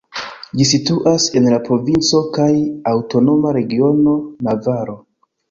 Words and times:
Ĝi 0.59 0.65
situas 0.69 1.27
en 1.39 1.49
la 1.55 1.59
provinco 1.67 2.21
kaj 2.39 2.49
aŭtonoma 2.93 3.53
regiono 3.59 4.17
Navaro. 4.51 4.99